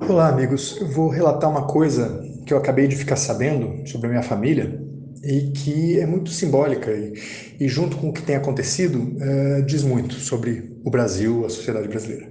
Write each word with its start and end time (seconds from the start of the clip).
Olá, 0.00 0.28
amigos. 0.28 0.76
Eu 0.80 0.88
vou 0.88 1.08
relatar 1.08 1.50
uma 1.50 1.66
coisa 1.66 2.22
que 2.46 2.52
eu 2.52 2.58
acabei 2.58 2.86
de 2.86 2.96
ficar 2.96 3.16
sabendo 3.16 3.86
sobre 3.86 4.06
a 4.06 4.10
minha 4.10 4.22
família 4.22 4.80
e 5.22 5.50
que 5.50 5.98
é 6.00 6.06
muito 6.06 6.30
simbólica 6.30 6.90
e, 6.90 7.12
e 7.60 7.68
junto 7.68 7.96
com 7.96 8.08
o 8.08 8.12
que 8.12 8.22
tem 8.22 8.36
acontecido, 8.36 8.98
uh, 9.00 9.62
diz 9.66 9.82
muito 9.82 10.14
sobre 10.14 10.72
o 10.84 10.90
Brasil, 10.90 11.44
a 11.44 11.50
sociedade 11.50 11.88
brasileira. 11.88 12.30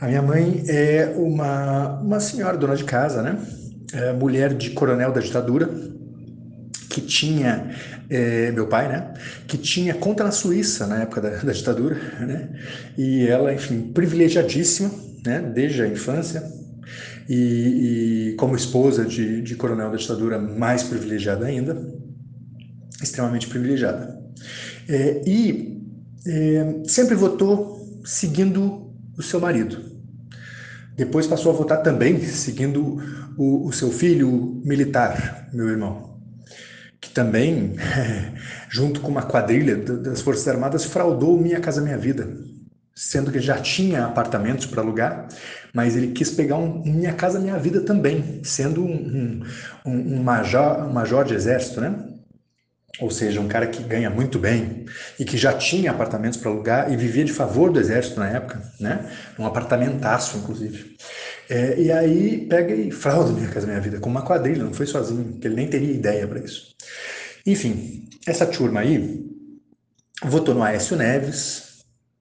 A 0.00 0.06
minha 0.06 0.22
mãe 0.22 0.62
é 0.68 1.12
uma, 1.16 2.00
uma 2.00 2.20
senhora 2.20 2.56
dona 2.56 2.76
de 2.76 2.84
casa, 2.84 3.22
né? 3.22 3.38
É 3.92 4.12
mulher 4.12 4.54
de 4.54 4.70
coronel 4.70 5.12
da 5.12 5.20
ditadura, 5.20 5.68
que 6.88 7.00
tinha, 7.00 7.70
é, 8.08 8.50
meu 8.52 8.66
pai, 8.66 8.88
né, 8.88 9.14
que 9.46 9.56
tinha 9.56 9.94
conta 9.94 10.24
na 10.24 10.32
Suíça 10.32 10.86
na 10.86 11.02
época 11.02 11.20
da, 11.20 11.30
da 11.30 11.52
ditadura, 11.52 11.94
né, 12.20 12.48
e 12.98 13.26
ela, 13.28 13.54
enfim, 13.54 13.92
privilegiadíssima, 13.92 14.90
né, 15.24 15.40
desde 15.40 15.82
a 15.82 15.86
infância, 15.86 16.42
e, 17.28 18.30
e 18.30 18.34
como 18.36 18.56
esposa 18.56 19.04
de, 19.04 19.42
de 19.42 19.54
coronel 19.54 19.90
da 19.90 19.96
ditadura, 19.96 20.38
mais 20.38 20.82
privilegiada 20.82 21.46
ainda, 21.46 21.80
extremamente 23.02 23.46
privilegiada. 23.46 24.20
É, 24.88 25.22
e 25.26 25.80
é, 26.26 26.82
sempre 26.84 27.14
votou 27.14 28.00
seguindo 28.04 28.92
o 29.16 29.22
seu 29.22 29.40
marido. 29.40 29.78
Depois 30.96 31.26
passou 31.26 31.52
a 31.52 31.56
votar 31.56 31.82
também 31.82 32.20
seguindo 32.20 32.98
o, 33.36 33.66
o 33.66 33.72
seu 33.72 33.90
filho 33.90 34.60
militar, 34.64 35.48
meu 35.52 35.68
irmão, 35.68 36.18
que 37.00 37.10
também, 37.10 37.74
junto 38.68 39.00
com 39.00 39.08
uma 39.08 39.22
quadrilha 39.22 39.76
das 39.76 40.20
Forças 40.20 40.48
Armadas, 40.48 40.84
fraudou 40.84 41.40
Minha 41.40 41.60
Casa 41.60 41.80
Minha 41.80 41.96
Vida 41.96 42.49
sendo 43.00 43.32
que 43.32 43.40
já 43.40 43.56
tinha 43.56 44.04
apartamentos 44.04 44.66
para 44.66 44.82
alugar, 44.82 45.26
mas 45.72 45.96
ele 45.96 46.08
quis 46.08 46.30
pegar 46.30 46.56
um 46.56 46.82
Minha 46.84 47.14
Casa 47.14 47.40
Minha 47.40 47.56
Vida 47.56 47.80
também, 47.80 48.42
sendo 48.44 48.84
um, 48.84 49.42
um, 49.86 49.90
um, 49.90 50.22
major, 50.22 50.86
um 50.86 50.92
major 50.92 51.24
de 51.24 51.32
exército, 51.32 51.80
né? 51.80 51.94
Ou 53.00 53.10
seja, 53.10 53.40
um 53.40 53.48
cara 53.48 53.68
que 53.68 53.82
ganha 53.82 54.10
muito 54.10 54.38
bem 54.38 54.84
e 55.18 55.24
que 55.24 55.38
já 55.38 55.54
tinha 55.54 55.92
apartamentos 55.92 56.38
para 56.38 56.50
alugar 56.50 56.92
e 56.92 56.96
vivia 56.96 57.24
de 57.24 57.32
favor 57.32 57.72
do 57.72 57.80
exército 57.80 58.20
na 58.20 58.28
época, 58.28 58.62
né? 58.78 59.10
Um 59.38 59.46
apartamentaço, 59.46 60.36
inclusive. 60.36 60.94
É, 61.48 61.80
e 61.80 61.90
aí 61.90 62.46
pega 62.50 62.74
e 62.74 62.90
frauda 62.90 63.32
Minha 63.32 63.48
Casa 63.48 63.66
Minha 63.66 63.80
Vida 63.80 63.98
com 63.98 64.10
uma 64.10 64.26
quadrilha, 64.26 64.62
não 64.62 64.74
foi 64.74 64.84
sozinho, 64.84 65.38
que 65.40 65.48
ele 65.48 65.54
nem 65.54 65.68
teria 65.68 65.90
ideia 65.90 66.28
para 66.28 66.40
isso. 66.40 66.74
Enfim, 67.46 68.10
essa 68.26 68.44
turma 68.44 68.80
aí 68.80 69.24
votou 70.22 70.54
no 70.54 70.62
Aécio 70.62 70.96
Neves, 70.96 71.69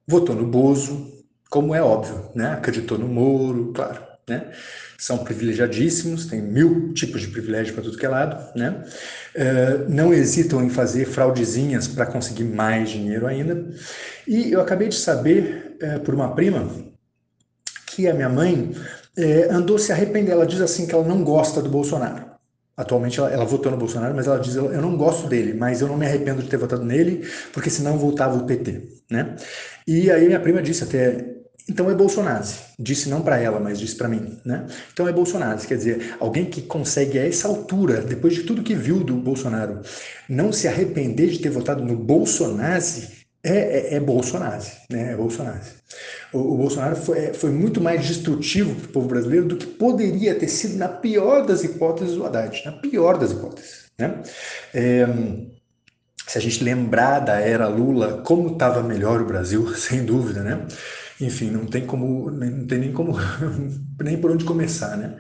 Votou 0.10 0.36
no 0.36 0.48
Bozo, 0.48 1.08
como 1.52 1.76
é 1.76 1.84
óbvio, 1.84 2.32
né? 2.34 2.54
Acreditou 2.54 2.98
no 2.98 3.08
Moro, 3.08 3.72
claro, 3.76 4.02
né? 4.28 4.50
São 4.98 5.20
privilegiadíssimos, 5.20 6.26
tem 6.26 6.42
mil 6.42 6.94
tipos 6.96 7.22
de 7.22 7.28
privilégio 7.28 7.76
para 7.76 7.84
tudo 7.84 7.96
que 7.96 8.08
é 8.08 8.10
lado, 8.10 8.44
né? 8.58 8.84
Uh, 9.36 9.88
não 9.88 10.12
hesitam 10.12 10.64
em 10.64 10.70
fazer 10.72 11.06
fraudezinhas 11.06 11.88
para 11.88 12.08
conseguir 12.08 12.46
mais 12.46 12.90
dinheiro 12.90 13.28
ainda. 13.28 13.68
E 14.28 14.52
eu 14.52 14.60
acabei 14.60 14.88
de 14.88 14.96
saber 14.96 15.78
uh, 15.80 16.00
por 16.00 16.16
uma 16.16 16.34
prima 16.34 16.68
que 17.86 18.08
a 18.08 18.14
minha 18.14 18.30
mãe 18.30 18.72
uh, 19.16 19.54
andou 19.54 19.78
se 19.78 19.92
arrependendo. 19.92 20.32
Ela 20.32 20.48
diz 20.48 20.60
assim 20.60 20.88
que 20.88 20.96
ela 20.96 21.08
não 21.08 21.23
gosta 21.23 21.62
do 21.62 21.70
Bolsonaro. 21.70 22.29
Atualmente 22.80 23.20
ela, 23.20 23.30
ela, 23.30 23.44
votou 23.44 23.70
no 23.70 23.78
Bolsonaro, 23.78 24.16
mas 24.16 24.26
ela 24.26 24.40
diz: 24.40 24.56
eu 24.56 24.82
não 24.82 24.96
gosto 24.96 25.28
dele, 25.28 25.54
mas 25.54 25.82
eu 25.82 25.88
não 25.90 25.98
me 25.98 26.06
arrependo 26.06 26.42
de 26.42 26.48
ter 26.48 26.56
votado 26.56 26.86
nele, 26.86 27.28
porque 27.52 27.70
senão 27.70 27.98
voltava 27.98 28.38
o 28.38 28.46
PT, 28.46 28.84
né? 29.12 29.36
E 29.86 30.10
aí 30.10 30.28
minha 30.28 30.40
prima 30.40 30.62
disse 30.62 30.86
até: 30.86 31.40
então 31.68 31.92
é 31.92 31.94
Bolsonaro. 31.94 32.46
Disse 32.80 33.10
não 33.10 33.22
para 33.22 33.38
ela, 33.38 33.60
mas 33.60 33.78
disse 33.80 33.96
para 33.96 34.08
mim, 34.08 34.40
né? 34.46 34.66
Então 34.94 35.10
é 35.10 35.12
Bolsonaro. 35.12 35.60
Quer 35.60 35.76
dizer, 35.76 36.16
alguém 36.22 36.46
que 36.46 36.62
consegue 36.62 37.20
a 37.20 37.28
essa 37.28 37.50
altura, 37.50 38.02
depois 38.02 38.34
de 38.34 38.44
tudo 38.44 38.64
que 38.64 38.74
viu 38.74 39.04
do 39.04 39.16
Bolsonaro, 39.16 39.82
não 40.30 40.54
se 40.54 40.66
arrepender 40.66 41.28
de 41.28 41.40
ter 41.40 41.50
votado 41.50 41.84
no 41.84 41.98
Bolsonaro 41.98 42.82
é, 43.44 43.94
é, 43.94 43.95
é 43.95 44.00
Bolsonaro, 44.00 44.64
né? 44.89 45.14
É 45.14 45.16
Bolsonaro. 45.16 45.60
O, 46.33 46.39
o 46.39 46.58
Bolsonaro 46.58 46.95
foi, 46.95 47.33
foi, 47.33 47.52
muito 47.52 47.80
mais 47.80 48.05
destrutivo 48.05 48.76
para 48.76 48.89
o 48.89 48.92
povo 48.92 49.08
brasileiro 49.08 49.48
do 49.48 49.55
que 49.55 49.66
poderia 49.66 50.36
ter 50.36 50.48
sido, 50.48 50.77
na 50.77 50.89
pior 50.89 51.45
das 51.45 51.64
hipóteses, 51.64 52.17
o 52.17 52.26
Haddad. 52.26 52.61
Na 52.66 52.73
pior 52.73 53.17
das 53.17 53.32
hipóteses, 53.32 53.86
né? 53.98 54.22
É, 54.73 55.05
se 56.27 56.38
a 56.38 56.42
gente 56.42 56.64
lembrar 56.64 57.22
da 57.22 57.39
era 57.39 57.67
Lula, 57.67 58.22
como 58.22 58.54
estava 58.54 58.83
melhor 58.83 59.22
o 59.22 59.26
Brasil, 59.26 59.67
sem 59.76 60.04
dúvida, 60.06 60.44
né? 60.44 60.67
Enfim, 61.21 61.50
não 61.50 61.66
tem 61.66 61.86
como, 61.86 62.30
não 62.30 62.67
tem 62.67 62.80
nem 62.80 62.94
como, 62.94 63.14
nem 64.02 64.17
por 64.17 64.32
onde 64.32 64.45
começar, 64.45 64.95
né? 64.98 65.17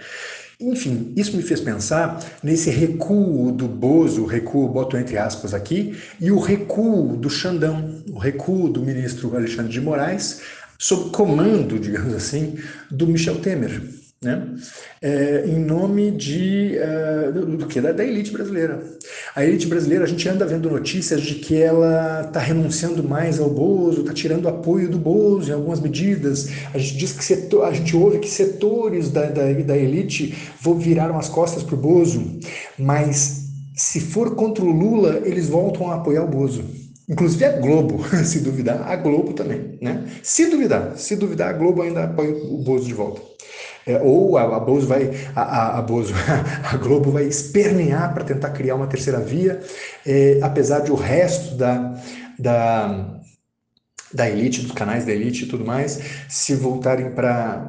Enfim, 0.61 1.13
isso 1.15 1.37
me 1.37 1.41
fez 1.41 1.61
pensar 1.61 2.19
nesse 2.43 2.69
recuo 2.69 3.49
do 3.49 3.65
Bozo, 3.65 4.25
recuo, 4.25 4.67
boto 4.67 4.97
entre 4.97 5.17
aspas 5.17 5.53
aqui, 5.53 5.97
e 6.19 6.31
o 6.31 6.39
recuo 6.39 7.15
do 7.15 7.29
Xandão, 7.29 8.03
o 8.11 8.17
recuo 8.17 8.67
do 8.67 8.81
ministro 8.81 9.33
Alexandre 9.37 9.71
de 9.71 9.79
Moraes, 9.79 10.41
sob 10.77 11.11
comando, 11.11 11.79
digamos 11.79 12.13
assim, 12.13 12.57
do 12.91 13.07
Michel 13.07 13.39
Temer 13.39 13.98
né? 14.21 14.53
É, 15.01 15.45
em 15.47 15.59
nome 15.59 16.11
de 16.11 16.77
uh, 16.77 17.31
do, 17.31 17.67
que 17.67 17.79
da, 17.79 17.93
da, 17.93 18.03
elite 18.03 18.31
brasileira. 18.31 18.83
A 19.33 19.45
elite 19.45 19.65
brasileira, 19.65 20.03
a 20.03 20.07
gente 20.07 20.27
anda 20.27 20.45
vendo 20.45 20.69
notícias 20.69 21.21
de 21.21 21.35
que 21.35 21.61
ela 21.61 22.25
está 22.27 22.39
renunciando 22.41 23.01
mais 23.01 23.39
ao 23.39 23.49
Bozo, 23.49 24.01
está 24.01 24.13
tirando 24.13 24.49
apoio 24.49 24.89
do 24.89 24.97
Bozo 24.97 25.49
em 25.49 25.53
algumas 25.53 25.79
medidas. 25.79 26.49
A 26.73 26.77
gente 26.77 26.97
diz 26.97 27.13
que 27.13 27.23
setor, 27.23 27.65
a 27.65 27.71
gente 27.71 27.95
ouve 27.95 28.19
que 28.19 28.29
setores 28.29 29.09
da, 29.09 29.25
da, 29.27 29.53
da 29.53 29.77
elite 29.77 30.35
vão 30.59 30.77
viraram 30.77 31.17
as 31.17 31.29
costas 31.29 31.63
para 31.63 31.75
o 31.75 31.77
Bozo, 31.77 32.39
mas 32.77 33.45
se 33.73 34.01
for 34.01 34.35
contra 34.35 34.65
o 34.65 34.69
Lula, 34.69 35.21
eles 35.23 35.47
voltam 35.47 35.89
a 35.89 35.95
apoiar 35.95 36.23
o 36.23 36.27
Bozo. 36.27 36.88
Inclusive 37.09 37.43
a 37.43 37.53
Globo, 37.53 38.05
se 38.23 38.39
duvidar, 38.39 38.87
a 38.87 38.95
Globo 38.95 39.33
também, 39.33 39.79
né? 39.81 40.05
Se 40.21 40.45
duvidar, 40.45 40.95
se 40.95 41.15
duvidar, 41.15 41.49
a 41.49 41.53
Globo 41.53 41.81
ainda 41.81 42.03
apoia 42.03 42.31
o 42.31 42.59
Bozo 42.59 42.85
de 42.85 42.93
volta. 42.93 43.21
É, 43.87 43.99
ou 43.99 44.37
a, 44.37 44.57
a 44.57 44.59
Bozo 44.59 44.85
vai, 44.85 45.09
a, 45.35 45.41
a, 45.41 45.79
a, 45.79 45.81
Bozo, 45.81 46.13
a 46.63 46.77
Globo 46.77 47.09
vai 47.09 47.23
espernear 47.23 48.13
para 48.13 48.23
tentar 48.23 48.51
criar 48.51 48.75
uma 48.75 48.85
terceira 48.85 49.19
via, 49.19 49.59
é, 50.05 50.37
apesar 50.43 50.81
de 50.81 50.91
o 50.91 50.95
resto 50.95 51.55
da, 51.55 51.95
da, 52.37 53.19
da 54.13 54.29
elite, 54.29 54.61
dos 54.61 54.73
canais 54.73 55.05
da 55.05 55.11
elite 55.11 55.45
e 55.45 55.47
tudo 55.47 55.65
mais, 55.65 55.99
se 56.29 56.53
voltarem 56.53 57.09
para 57.09 57.67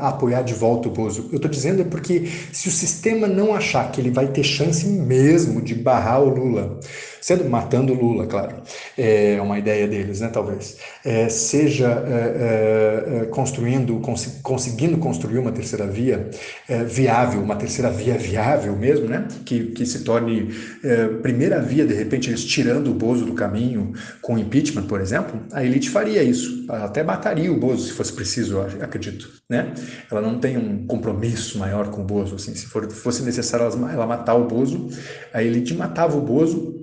apoiar 0.00 0.42
de 0.42 0.54
volta 0.54 0.88
o 0.88 0.92
Bozo. 0.92 1.28
Eu 1.30 1.36
estou 1.36 1.50
dizendo 1.50 1.82
é 1.82 1.84
porque 1.84 2.26
se 2.52 2.66
o 2.66 2.72
sistema 2.72 3.28
não 3.28 3.54
achar 3.54 3.92
que 3.92 4.00
ele 4.00 4.10
vai 4.10 4.26
ter 4.26 4.42
chance 4.42 4.84
mesmo 4.86 5.62
de 5.62 5.76
barrar 5.76 6.20
o 6.20 6.28
Lula, 6.28 6.80
sendo 7.22 7.48
matando 7.48 7.94
Lula, 7.94 8.26
claro, 8.26 8.56
é 8.98 9.40
uma 9.40 9.56
ideia 9.56 9.86
deles, 9.86 10.20
né, 10.20 10.28
talvez, 10.28 10.76
é, 11.04 11.28
seja 11.28 11.86
é, 12.04 13.18
é, 13.18 13.22
é 13.22 13.24
construindo, 13.26 14.00
cons 14.00 14.40
conseguindo 14.42 14.98
construir 14.98 15.38
uma 15.38 15.52
terceira 15.52 15.86
via 15.86 16.28
é, 16.68 16.82
viável, 16.82 17.40
uma 17.40 17.54
terceira 17.54 17.90
via 17.90 18.18
viável 18.18 18.76
mesmo, 18.76 19.06
né, 19.06 19.28
que, 19.44 19.66
que 19.66 19.86
se 19.86 20.02
torne 20.02 20.52
é, 20.82 21.06
primeira 21.06 21.62
via, 21.62 21.86
de 21.86 21.94
repente, 21.94 22.28
eles 22.28 22.44
tirando 22.44 22.90
o 22.90 22.94
Bozo 22.94 23.24
do 23.24 23.34
caminho 23.34 23.92
com 24.20 24.36
impeachment, 24.36 24.88
por 24.88 25.00
exemplo, 25.00 25.40
a 25.52 25.64
elite 25.64 25.90
faria 25.90 26.24
isso, 26.24 26.66
até 26.68 27.04
mataria 27.04 27.52
o 27.52 27.58
Bozo 27.58 27.86
se 27.86 27.92
fosse 27.92 28.12
preciso, 28.12 28.60
acredito, 28.60 29.30
né, 29.48 29.72
ela 30.10 30.20
não 30.20 30.40
tem 30.40 30.58
um 30.58 30.88
compromisso 30.88 31.56
maior 31.56 31.88
com 31.88 32.02
o 32.02 32.04
Bozo, 32.04 32.34
assim, 32.34 32.52
se 32.56 32.66
for, 32.66 32.90
fosse 32.90 33.22
necessário 33.22 33.66
ela 33.66 34.06
matar 34.08 34.34
o 34.34 34.48
Bozo, 34.48 34.88
a 35.32 35.40
elite 35.40 35.72
matava 35.72 36.16
o 36.16 36.20
Bozo 36.20 36.81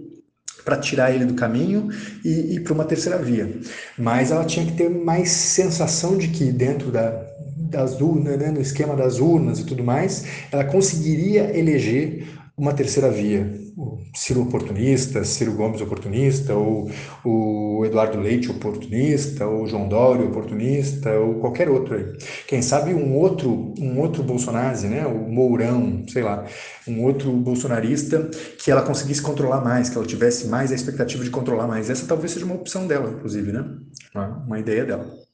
para 0.64 0.78
tirar 0.78 1.14
ele 1.14 1.26
do 1.26 1.34
caminho 1.34 1.90
e 2.24 2.56
ir 2.56 2.60
para 2.62 2.74
uma 2.74 2.86
terceira 2.86 3.18
via. 3.18 3.50
Mas 3.98 4.32
ela 4.32 4.46
tinha 4.46 4.66
que 4.66 4.74
ter 4.74 4.90
mais 4.90 5.30
sensação 5.30 6.18
de 6.18 6.28
que 6.30 6.52
dentro 6.52 6.92
da, 6.92 7.10
das 7.70 8.00
urnas, 8.02 8.38
né, 8.38 8.52
no 8.52 8.62
esquema 8.62 8.96
das 8.96 9.20
urnas 9.20 9.60
e 9.60 9.66
tudo 9.66 9.84
mais, 9.84 10.26
ela 10.52 10.64
conseguiria 10.64 11.58
eleger 11.58 12.28
uma 12.58 12.74
terceira 12.74 13.10
via. 13.10 13.69
Ciro 14.16 14.42
oportunista, 14.42 15.24
Ciro 15.24 15.54
Gomes 15.54 15.82
oportunista, 15.82 16.54
ou 16.54 16.90
o 17.24 17.84
Eduardo 17.86 18.20
Leite 18.20 18.52
oportunista, 18.52 19.46
ou 19.48 19.68
João 19.68 19.88
Dória 19.88 20.26
oportunista, 20.26 21.12
ou 21.14 21.36
qualquer 21.36 21.70
outro 21.70 21.96
aí. 21.96 22.06
Quem 22.48 22.62
sabe 22.62 22.94
um 22.94 23.16
outro, 23.16 23.74
um 23.80 24.00
outro 24.00 24.24
Bolsonaro, 24.24 24.60
né? 24.90 25.06
o 25.06 25.30
Mourão, 25.30 26.04
sei 26.08 26.22
lá, 26.24 26.46
um 26.88 27.04
outro 27.04 27.32
bolsonarista 27.32 28.30
que 28.62 28.70
ela 28.70 28.82
conseguisse 28.82 29.22
controlar 29.22 29.62
mais, 29.62 29.90
que 29.90 29.98
ela 29.98 30.06
tivesse 30.06 30.48
mais 30.48 30.72
a 30.72 30.76
expectativa 30.76 31.24
de 31.24 31.30
controlar 31.30 31.68
mais. 31.68 31.90
Essa 31.90 32.06
talvez 32.06 32.32
seja 32.32 32.46
uma 32.46 32.56
opção 32.56 32.88
dela, 32.88 33.12
inclusive, 33.12 33.52
né? 33.52 33.66
Uma 34.46 34.60
ideia 34.60 34.86
dela 34.86 35.29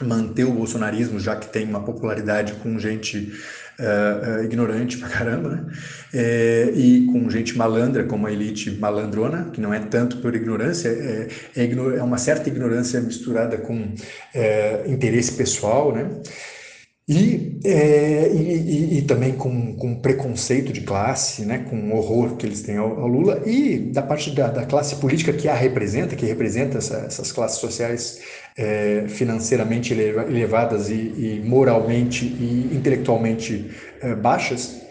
manter 0.00 0.44
o 0.44 0.52
bolsonarismo, 0.52 1.20
já 1.20 1.36
que 1.36 1.48
tem 1.48 1.64
uma 1.64 1.84
popularidade 1.84 2.54
com 2.54 2.78
gente 2.78 3.32
uh, 3.78 4.44
ignorante 4.44 4.98
pra 4.98 5.08
caramba, 5.08 5.48
né? 5.50 5.66
É, 6.12 6.72
e 6.74 7.06
com 7.06 7.28
gente 7.30 7.56
malandra, 7.56 8.04
como 8.04 8.26
a 8.26 8.32
elite 8.32 8.70
malandrona, 8.72 9.50
que 9.52 9.60
não 9.60 9.72
é 9.72 9.80
tanto 9.80 10.18
por 10.18 10.34
ignorância, 10.34 10.88
é, 10.88 11.28
é, 11.56 11.72
é 11.72 12.02
uma 12.02 12.18
certa 12.18 12.48
ignorância 12.48 13.00
misturada 13.00 13.56
com 13.58 13.94
interesse 14.86 15.32
pessoal, 15.32 15.92
né? 15.92 16.10
E, 17.08 17.43
é, 17.62 18.30
e, 18.32 18.38
e, 18.38 18.98
e, 18.98 19.02
também 19.02 19.32
com, 19.32 19.74
com 19.74 19.94
preconceito 19.94 20.72
de 20.72 20.80
classe, 20.80 21.42
né, 21.44 21.58
com 21.68 21.92
horror 21.94 22.36
que 22.36 22.46
eles 22.46 22.62
têm 22.62 22.76
ao, 22.76 23.00
ao 23.00 23.06
Lula, 23.06 23.42
e 23.46 23.78
da 23.78 24.02
parte 24.02 24.30
da, 24.30 24.48
da, 24.48 24.64
classe 24.64 24.96
política 24.96 25.32
que 25.32 25.48
a 25.48 25.54
representa, 25.54 26.16
que 26.16 26.26
representa 26.26 26.78
essa, 26.78 26.96
essas 27.06 27.30
classes 27.32 27.58
sociais 27.58 28.20
é, 28.56 29.04
financeiramente 29.08 29.92
elevadas 29.92 30.88
e, 30.88 30.94
e, 30.94 31.42
moralmente 31.44 32.24
e 32.24 32.70
intelectualmente 32.72 33.70
é, 34.00 34.14
baixas, 34.14 34.82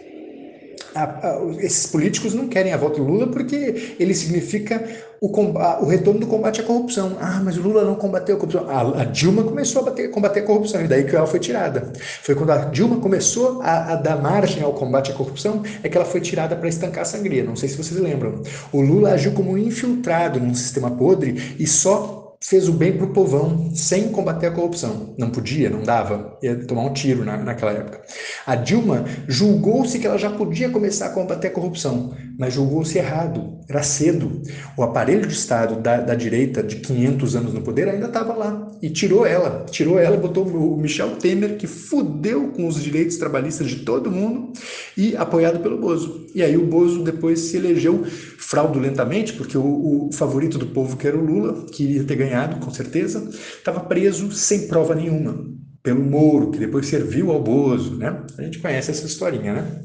a, 0.96 1.04
a, 1.04 1.42
esses 1.60 1.88
políticos 1.88 2.34
não 2.34 2.48
querem 2.48 2.72
a 2.72 2.78
volta 2.78 2.98
do 2.98 3.08
Lula 3.08 3.28
porque 3.28 3.96
ele 4.00 4.14
significa 4.14 4.84
o, 5.24 5.86
o, 5.86 5.88
retorno 5.88 6.20
do 6.20 6.28
combate 6.28 6.60
à 6.60 6.66
corrupção. 6.66 7.16
Ah, 7.22 7.40
mas 7.42 7.56
o 7.56 7.62
Lula 7.62 7.86
não 7.86 7.96
combateu 7.96 8.36
a 8.36 8.38
corrupção. 8.38 8.70
A, 8.70 9.04
a 9.04 9.06
Dilma 9.06 9.42
começou 9.42 9.82
a 9.82 9.86
bater, 9.86 10.12
combater 10.12 10.42
a 10.42 10.44
corrupção, 10.44 10.82
e 10.82 10.88
daí 10.88 11.06
que 11.06 11.16
ela 11.16 11.26
foi 11.26 11.40
tirada. 11.40 11.94
Foi 12.22 12.36
quando 12.36 12.50
a 12.50 12.58
Dilma 12.66 12.98
começou 12.98 13.62
a, 13.62 13.94
a 13.94 13.96
dar 13.96 14.22
margem 14.22 14.62
ao 14.62 14.74
combate 14.74 15.12
à 15.12 15.14
corrupção, 15.14 15.64
é 15.82 15.88
que 15.88 15.96
ela 15.96 16.06
foi 16.06 16.20
tirada 16.20 16.58
para 16.58 16.68
estancar 16.68 17.04
a 17.04 17.06
sangria. 17.06 17.42
Não 17.42 17.56
sei 17.56 17.70
se 17.70 17.78
vocês 17.78 17.98
lembram. 17.98 18.44
O 18.74 18.82
Lula 18.82 19.12
agiu 19.12 19.32
como 19.32 19.52
um 19.52 19.58
infiltrado 19.58 20.42
num 20.42 20.54
sistema 20.54 20.92
podre 20.92 21.56
e 21.58 21.66
só 21.66 22.24
fez 22.44 22.68
o 22.68 22.74
bem 22.74 22.98
para 22.98 23.06
o 23.06 23.14
povão 23.14 23.72
sem 23.74 24.10
combater 24.10 24.48
a 24.48 24.52
corrupção. 24.52 25.16
Não 25.18 25.30
podia, 25.30 25.70
não 25.70 25.82
dava, 25.82 26.38
ia 26.44 26.56
tomar 26.66 26.84
um 26.84 26.94
tiro 26.94 27.24
na, 27.24 27.38
naquela 27.38 27.72
época. 27.72 28.02
A 28.46 28.56
Dilma 28.56 29.06
julgou-se 29.28 29.98
que 29.98 30.06
ela 30.06 30.18
já 30.18 30.30
podia 30.30 30.70
começar 30.70 31.06
a 31.06 31.10
combater 31.10 31.48
a 31.48 31.52
corrupção, 31.52 32.14
mas 32.38 32.54
julgou-se 32.54 32.98
errado, 32.98 33.60
era 33.70 33.82
cedo. 33.82 34.42
O 34.78 34.84
aparelho 34.84 35.26
de 35.26 35.34
Estado 35.34 35.82
da, 35.82 36.02
da 36.02 36.14
direita 36.14 36.62
de 36.62 36.78
500 36.78 37.36
anos 37.38 37.54
no 37.54 37.62
poder 37.62 37.88
ainda 37.88 38.08
estava 38.08 38.34
lá 38.34 38.70
e 38.82 38.90
tirou 38.90 39.26
ela, 39.26 39.66
tirou 39.72 39.98
ela, 39.98 40.18
botou 40.18 40.46
o 40.46 40.78
Michel 40.78 41.16
Temer, 41.16 41.58
que 41.58 41.68
fudeu 41.68 42.50
com 42.50 42.68
os 42.68 42.84
direitos 42.84 43.16
trabalhistas 43.16 43.70
de 43.70 43.78
todo 43.78 44.12
mundo 44.12 44.52
e 44.98 45.16
apoiado 45.16 45.60
pelo 45.62 45.78
Bozo. 45.78 46.28
E 46.36 46.44
aí 46.44 46.58
o 46.58 46.66
Bozo 46.66 47.02
depois 47.02 47.40
se 47.40 47.56
elegeu 47.56 48.04
fraudulentamente, 48.38 49.34
porque 49.34 49.58
o, 49.58 50.08
o 50.08 50.10
favorito 50.12 50.58
do 50.58 50.68
povo, 50.68 50.98
que 50.98 51.08
era 51.08 51.18
o 51.18 51.26
Lula, 51.26 51.66
que 51.72 51.84
iria 51.84 52.04
ter 52.04 52.16
ganhado, 52.18 52.64
com 52.64 52.72
certeza, 52.72 53.30
estava 53.32 53.80
preso 53.80 54.32
sem 54.34 54.68
prova 54.68 54.94
nenhuma, 54.94 55.53
pelo 55.84 56.02
Moro, 56.02 56.50
que 56.50 56.58
depois 56.58 56.88
serviu 56.88 57.30
ao 57.30 57.44
Bozo, 57.44 57.98
né? 57.98 58.24
A 58.38 58.42
gente 58.42 58.60
conhece 58.60 58.90
essa 58.90 59.06
historinha, 59.06 59.54
né? 59.54 59.84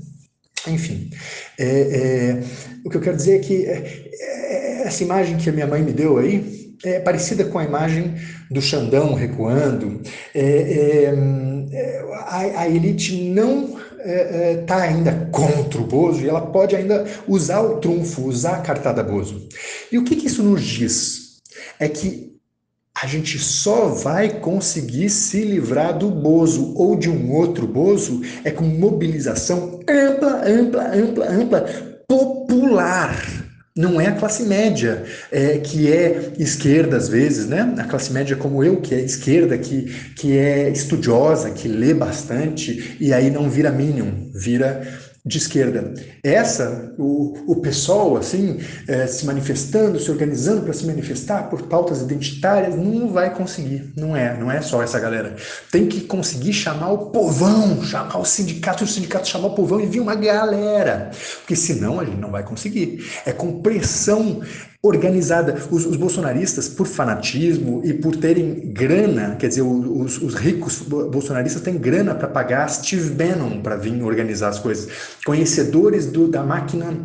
Enfim, 0.67 1.11
é, 1.59 1.65
é, 1.67 2.43
o 2.85 2.91
que 2.91 2.97
eu 2.97 3.01
quero 3.01 3.17
dizer 3.17 3.37
é 3.37 3.39
que 3.41 3.67
é, 3.67 4.11
é, 4.13 4.83
essa 4.83 5.03
imagem 5.03 5.37
que 5.37 5.51
a 5.51 5.53
minha 5.53 5.67
mãe 5.67 5.83
me 5.83 5.93
deu 5.93 6.19
aí 6.19 6.77
é 6.85 7.01
parecida 7.01 7.45
com 7.45 7.59
a 7.59 7.65
imagem 7.65 8.15
do 8.51 8.63
Xandão 8.63 9.15
recuando. 9.15 10.01
É, 10.35 11.11
é, 11.73 12.05
a, 12.27 12.61
a 12.61 12.69
elite 12.69 13.31
não 13.31 13.77
está 14.61 14.83
ainda 14.83 15.29
contra 15.33 15.81
o 15.81 15.87
Bozo 15.87 16.25
e 16.25 16.29
ela 16.29 16.41
pode 16.41 16.77
ainda 16.77 17.05
usar 17.27 17.61
o 17.61 17.79
trunfo, 17.79 18.23
usar 18.23 18.57
a 18.57 18.61
cartada 18.61 19.03
Bozo. 19.03 19.49
E 19.91 19.99
o 19.99 20.05
que, 20.05 20.15
que 20.15 20.29
isso 20.29 20.43
nos 20.43 20.63
diz? 20.63 21.41
É 21.81 21.89
que 21.89 22.38
a 23.01 23.07
gente 23.07 23.39
só 23.39 23.89
vai 23.89 24.41
conseguir 24.41 25.09
se 25.09 25.43
livrar 25.43 25.97
do 25.97 26.11
Bozo 26.11 26.75
ou 26.77 26.97
de 26.97 27.09
um 27.09 27.33
outro 27.33 27.67
Bozo 27.67 28.23
é 28.43 28.51
com 28.51 28.65
mobilização 28.65 29.81
ampla, 29.89 30.43
ampla, 30.45 30.95
ampla, 30.95 31.31
ampla, 31.31 31.61
popular 32.09 33.49
não 33.77 34.01
é 34.01 34.09
a 34.09 34.13
classe 34.13 34.43
média, 34.43 35.05
é, 35.31 35.59
que 35.59 35.91
é 35.93 36.33
esquerda 36.37 36.97
às 36.97 37.09
vezes, 37.09 37.47
né? 37.47 37.75
A 37.79 37.85
classe 37.85 38.13
média 38.13 38.35
como 38.35 38.65
eu, 38.65 38.81
que 38.81 38.93
é 38.93 38.99
esquerda, 38.99 39.57
que, 39.57 39.85
que 40.17 40.37
é 40.37 40.69
estudiosa, 40.69 41.51
que 41.51 41.69
lê 41.69 41.95
bastante, 41.95 42.97
e 42.99 43.13
aí 43.13 43.31
não 43.31 43.49
vira 43.49 43.71
mínimo, 43.71 44.33
vira 44.35 44.83
de 45.29 45.37
esquerda. 45.37 45.93
Essa, 46.25 46.95
o, 46.99 47.35
o 47.47 47.57
pessoal, 47.57 48.17
assim, 48.17 48.59
é, 48.89 49.07
se 49.07 49.27
manifestando, 49.27 50.01
se 50.01 50.11
organizando 50.11 50.63
para 50.63 50.73
se 50.73 50.87
manifestar 50.87 51.51
por 51.51 51.63
pautas 51.63 52.01
identitárias, 52.01 52.75
não 52.75 53.13
vai 53.13 53.35
conseguir. 53.35 53.93
Não 53.95 54.17
é, 54.17 54.37
não 54.39 54.51
é 54.51 54.63
só 54.63 54.83
essa 54.83 54.99
galera. 54.99 55.37
Tem 55.71 55.87
que 55.87 56.01
conseguir 56.01 56.55
chamar 56.55 56.91
o 56.93 57.11
povão, 57.11 57.83
chamar 57.85 58.19
o 58.19 58.25
sindicato, 58.25 58.85
o 58.85 58.87
sindicato 58.87 59.29
chamar 59.29 59.49
o 59.49 59.55
povão 59.55 59.81
e 59.81 59.87
vir 59.87 60.01
uma 60.01 60.15
galera. 60.15 61.11
Porque 61.41 61.55
senão 61.55 62.01
a 62.01 62.05
gente 62.05 62.19
não 62.19 62.31
vai 62.31 62.43
conseguir. 62.43 63.05
É 63.27 63.33
com 63.33 63.61
pressão 63.61 64.41
organizada. 64.83 65.57
Os, 65.71 65.85
os, 65.85 65.97
bolsonaristas, 65.97 66.69
por 66.69 66.87
fanatismo 66.87 67.83
e 67.85 67.93
por 67.93 68.17
terem 68.17 68.73
grana, 68.73 69.37
quer 69.37 69.49
dizer, 69.49 69.63
os, 69.63 70.21
os 70.23 70.35
ricos 70.35 70.81
bolsonaristas 70.81 71.63
têm 71.63 71.77
grana 71.77 72.15
para 72.15 72.29
pagar 72.29 72.69
Steve 72.69 73.11
Bannon 73.11 73.61
para 73.61 73.77
vir 73.77 74.03
organizar 74.03 74.49
as 74.49 74.59
coisas. 74.59 74.89
Conhecedores 75.29 76.07
do, 76.07 76.27
da 76.27 76.43
máquina 76.43 76.97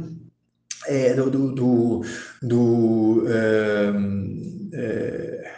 é, 0.88 1.14
do, 1.14 1.30
do, 1.30 1.52
do, 1.52 2.02
do 2.42 3.26
é, 3.28 3.94
é, 4.74 5.52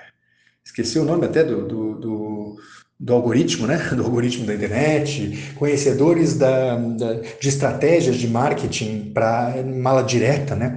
esqueci 0.66 0.98
o 0.98 1.06
nome 1.06 1.28
até 1.28 1.44
do, 1.44 1.68
do 1.68 2.56
do 3.00 3.14
algoritmo, 3.14 3.68
né? 3.68 3.78
do 3.96 4.04
algoritmo 4.04 4.46
da 4.46 4.56
internet, 4.56 5.54
conhecedores 5.56 6.38
da, 6.38 6.76
da 6.78 7.14
de 7.40 7.50
estratégias 7.50 8.16
de 8.16 8.28
marketing 8.28 9.12
para 9.14 9.56
mala 9.64 10.02
direta, 10.02 10.56
né? 10.56 10.70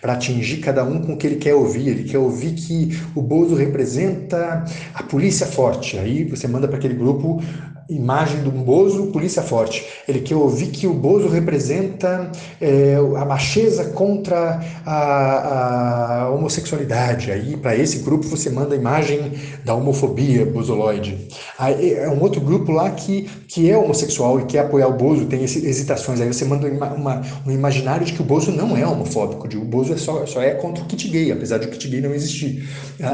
para 0.00 0.12
atingir 0.12 0.58
cada 0.58 0.84
um 0.84 1.00
com 1.00 1.14
o 1.14 1.16
que 1.16 1.26
ele 1.26 1.36
quer 1.36 1.54
ouvir. 1.54 1.88
Ele 1.88 2.04
quer 2.04 2.18
ouvir 2.18 2.52
que 2.52 2.90
o 3.14 3.22
Bozo 3.22 3.54
representa 3.54 4.64
a 4.94 5.02
polícia 5.02 5.46
forte. 5.46 5.98
Aí 5.98 6.24
você 6.24 6.46
manda 6.46 6.68
para 6.68 6.76
aquele 6.76 6.94
grupo 6.94 7.42
imagem 7.88 8.42
do 8.42 8.50
Bozo, 8.50 9.06
polícia 9.06 9.42
forte. 9.42 9.84
Ele 10.08 10.20
quer 10.20 10.36
ouvir 10.36 10.68
que 10.68 10.86
o 10.86 10.94
Bozo 10.94 11.28
representa 11.28 12.30
é, 12.60 12.96
a 13.16 13.24
macheza 13.24 13.84
contra 13.90 14.60
a, 14.84 16.22
a 16.22 16.30
homossexualidade. 16.30 17.30
Aí, 17.30 17.56
para 17.56 17.76
esse 17.76 17.98
grupo, 17.98 18.26
você 18.26 18.50
manda 18.50 18.74
a 18.74 18.78
imagem 18.78 19.32
da 19.64 19.74
homofobia 19.74 20.44
bozoloide. 20.46 21.28
Aí, 21.58 21.94
é 21.94 22.08
um 22.08 22.20
outro 22.20 22.40
grupo 22.40 22.72
lá 22.72 22.90
que, 22.90 23.28
que 23.48 23.70
é 23.70 23.76
homossexual 23.76 24.40
e 24.40 24.44
quer 24.44 24.60
apoiar 24.60 24.88
o 24.88 24.92
Bozo, 24.92 25.26
tem 25.26 25.42
hesitações. 25.42 26.20
Aí 26.20 26.28
você 26.28 26.44
manda 26.44 26.66
uma, 26.68 26.92
uma, 26.92 27.22
um 27.46 27.50
imaginário 27.50 28.04
de 28.04 28.12
que 28.12 28.22
o 28.22 28.24
Bozo 28.24 28.50
não 28.50 28.76
é 28.76 28.86
homofóbico, 28.86 29.48
de 29.48 29.56
o 29.56 29.64
Bozo 29.64 29.92
é 29.92 29.96
só, 29.96 30.24
só 30.26 30.42
é 30.42 30.54
contra 30.54 30.82
o 30.84 30.86
kit 30.86 31.08
gay, 31.08 31.32
apesar 31.32 31.58
de 31.58 31.66
o 31.66 31.70
kit 31.70 31.88
gay 31.88 32.00
não 32.00 32.14
existir. 32.14 32.68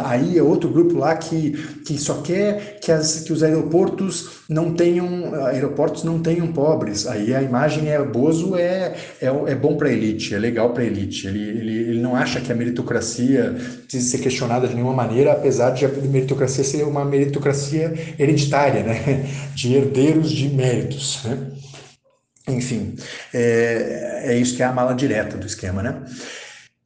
Aí 0.05 0.38
é 0.38 0.43
outro 0.43 0.69
grupo 0.70 0.97
lá 0.99 1.17
que, 1.17 1.53
que 1.85 1.99
só 1.99 2.15
quer 2.23 2.79
que, 2.81 2.93
as, 2.93 3.20
que 3.20 3.32
os 3.32 3.43
aeroportos 3.43 4.38
não 4.69 4.75
tenham, 4.75 5.35
aeroportos 5.47 6.05
não 6.05 6.20
tenham 6.20 6.53
pobres. 6.53 7.06
Aí 7.06 7.34
a 7.34 7.43
imagem 7.43 7.89
é 7.89 8.03
Bozo 8.03 8.56
é, 8.56 8.94
é, 9.20 9.27
é 9.27 9.55
bom 9.55 9.77
para 9.77 9.91
elite, 9.91 10.34
é 10.34 10.39
legal 10.39 10.72
para 10.72 10.84
elite. 10.84 11.27
Ele, 11.27 11.41
ele, 11.41 11.79
ele 11.91 12.01
não 12.01 12.15
acha 12.15 12.41
que 12.41 12.53
a 12.53 12.55
meritocracia 12.55 13.56
precisa 13.82 14.10
ser 14.10 14.19
questionada 14.19 14.69
de 14.69 14.75
nenhuma 14.75 14.94
maneira, 14.94 15.32
apesar 15.32 15.70
de 15.70 15.84
a 15.84 15.89
meritocracia 15.89 16.63
ser 16.63 16.84
uma 16.84 17.05
meritocracia 17.05 17.93
hereditária, 18.19 18.82
né? 18.82 19.27
de 19.55 19.75
herdeiros 19.75 20.31
de 20.31 20.48
méritos. 20.48 21.20
Né? 21.25 21.39
Enfim, 22.48 22.96
é, 23.32 24.22
é 24.25 24.39
isso 24.39 24.56
que 24.56 24.63
é 24.63 24.67
a 24.67 24.72
mala 24.72 24.94
direta 24.94 25.37
do 25.37 25.46
esquema. 25.46 25.82
Né? 25.82 26.03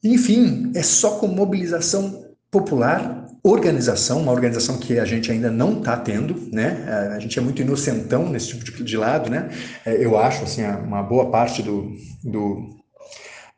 Enfim, 0.02 0.72
é 0.74 0.82
só 0.82 1.18
com 1.18 1.26
mobilização 1.26 2.26
popular 2.50 3.21
organização, 3.42 4.20
uma 4.20 4.32
organização 4.32 4.76
que 4.78 4.98
a 4.98 5.04
gente 5.04 5.30
ainda 5.30 5.50
não 5.50 5.78
está 5.78 5.96
tendo, 5.96 6.48
né? 6.52 7.10
A 7.14 7.18
gente 7.18 7.38
é 7.38 7.42
muito 7.42 7.60
inocentão 7.60 8.28
nesse 8.28 8.56
tipo 8.58 8.84
de, 8.84 8.96
lado, 8.96 9.28
né? 9.28 9.50
É, 9.84 10.04
eu 10.04 10.16
acho, 10.16 10.44
assim, 10.44 10.64
uma 10.64 11.02
boa 11.02 11.30
parte 11.30 11.60
do, 11.60 11.92
do, 12.22 12.68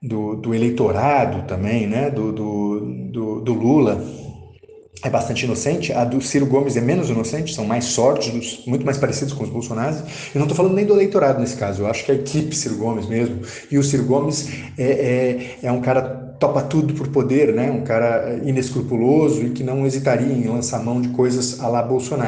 do, 0.00 0.36
do 0.36 0.54
eleitorado 0.54 1.46
também, 1.46 1.86
né? 1.86 2.10
Do, 2.10 2.32
do, 2.32 2.80
do, 3.12 3.40
do 3.42 3.52
Lula 3.52 4.02
é 5.02 5.10
bastante 5.10 5.44
inocente, 5.44 5.92
a 5.92 6.02
do 6.02 6.18
Ciro 6.22 6.46
Gomes 6.46 6.78
é 6.78 6.80
menos 6.80 7.10
inocente, 7.10 7.54
são 7.54 7.66
mais 7.66 7.84
sórdidos, 7.84 8.62
muito 8.66 8.86
mais 8.86 8.96
parecidos 8.96 9.34
com 9.34 9.44
os 9.44 9.50
bolsonaros. 9.50 9.98
Eu 10.34 10.38
não 10.38 10.44
estou 10.44 10.56
falando 10.56 10.74
nem 10.74 10.86
do 10.86 10.94
eleitorado 10.94 11.40
nesse 11.40 11.56
caso, 11.56 11.82
eu 11.82 11.86
acho 11.86 12.06
que 12.06 12.12
a 12.12 12.14
equipe 12.14 12.56
Ciro 12.56 12.76
Gomes 12.76 13.06
mesmo. 13.06 13.42
E 13.70 13.76
o 13.76 13.82
Ciro 13.82 14.04
Gomes 14.04 14.48
é, 14.78 14.82
é, 14.82 15.58
é 15.64 15.70
um 15.70 15.82
cara 15.82 16.33
topa 16.38 16.62
tudo 16.62 16.94
por 16.94 17.08
poder, 17.08 17.52
né? 17.52 17.70
Um 17.70 17.82
cara 17.82 18.40
inescrupuloso 18.44 19.44
e 19.44 19.50
que 19.50 19.62
não 19.62 19.86
hesitaria 19.86 20.32
em 20.32 20.46
lançar 20.46 20.82
mão 20.82 21.00
de 21.00 21.08
coisas 21.08 21.60
a 21.60 21.68
lá 21.68 21.82
Bolsonaro. 21.82 22.24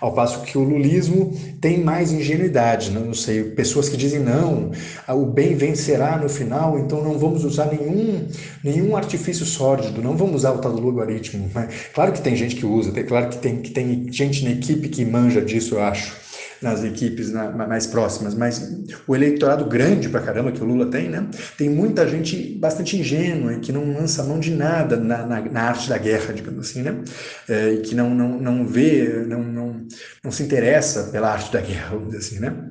Ao 0.00 0.12
passo 0.12 0.42
que 0.42 0.58
o 0.58 0.62
lulismo 0.62 1.32
tem 1.60 1.82
mais 1.82 2.12
ingenuidade, 2.12 2.90
né? 2.90 3.00
não 3.04 3.14
sei, 3.14 3.42
pessoas 3.44 3.88
que 3.88 3.96
dizem 3.96 4.20
não, 4.20 4.70
o 5.08 5.24
bem 5.24 5.54
vencerá 5.54 6.16
no 6.18 6.28
final, 6.28 6.78
então 6.78 7.02
não 7.02 7.18
vamos 7.18 7.44
usar 7.44 7.66
nenhum, 7.66 8.26
nenhum 8.62 8.96
artifício 8.96 9.46
sórdido, 9.46 10.02
não 10.02 10.16
vamos 10.16 10.36
usar 10.36 10.52
o 10.52 10.58
tal 10.58 10.72
do 10.72 10.80
logaritmo. 10.80 11.48
Né? 11.54 11.68
Claro 11.94 12.12
que 12.12 12.20
tem 12.20 12.36
gente 12.36 12.56
que 12.56 12.66
usa, 12.66 12.92
claro 13.04 13.28
que 13.28 13.38
tem, 13.38 13.56
que 13.56 13.70
tem 13.70 14.06
gente 14.10 14.44
na 14.44 14.50
equipe 14.50 14.88
que 14.88 15.04
manja 15.04 15.40
disso, 15.40 15.74
eu 15.74 15.82
acho. 15.82 16.27
Nas 16.60 16.82
equipes 16.82 17.30
na, 17.30 17.50
mais 17.50 17.86
próximas, 17.86 18.34
mas 18.34 18.82
o 19.06 19.14
eleitorado 19.14 19.64
grande 19.64 20.08
pra 20.08 20.20
caramba 20.20 20.52
que 20.52 20.62
o 20.62 20.66
Lula 20.66 20.90
tem, 20.90 21.08
né? 21.08 21.28
Tem 21.56 21.68
muita 21.68 22.06
gente 22.08 22.54
bastante 22.58 22.96
ingênua 22.96 23.54
e 23.54 23.60
que 23.60 23.72
não 23.72 23.92
lança 23.92 24.22
mão 24.24 24.40
de 24.40 24.50
nada 24.50 24.96
na, 24.96 25.24
na, 25.24 25.40
na 25.40 25.62
arte 25.62 25.88
da 25.88 25.98
guerra, 25.98 26.32
digamos 26.32 26.68
assim, 26.68 26.82
né? 26.82 27.02
É, 27.48 27.74
e 27.74 27.78
que 27.78 27.94
não, 27.94 28.10
não, 28.10 28.40
não 28.40 28.66
vê, 28.66 29.24
não, 29.26 29.42
não, 29.42 29.86
não 30.24 30.30
se 30.30 30.42
interessa 30.42 31.04
pela 31.04 31.32
arte 31.32 31.52
da 31.52 31.60
guerra, 31.60 31.90
vamos 31.90 32.08
dizer 32.08 32.18
assim, 32.18 32.40
né? 32.40 32.70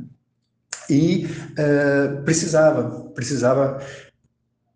E 0.89 1.25
uh, 1.25 2.24
precisava, 2.24 3.12
precisava 3.13 3.82